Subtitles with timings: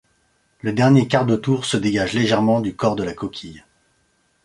[0.61, 3.63] Le dernier quart de tour se dégage légèrement du corps de la coquille.